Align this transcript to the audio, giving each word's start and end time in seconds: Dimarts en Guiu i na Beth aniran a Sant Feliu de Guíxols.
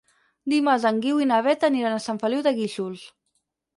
Dimarts 0.53 0.87
en 0.91 1.01
Guiu 1.03 1.21
i 1.25 1.29
na 1.33 1.39
Beth 1.49 1.67
aniran 1.69 1.99
a 1.99 2.03
Sant 2.09 2.21
Feliu 2.25 2.45
de 2.49 2.57
Guíxols. 2.59 3.05